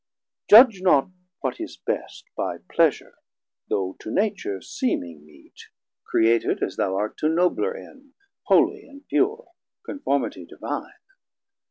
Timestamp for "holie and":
8.47-9.07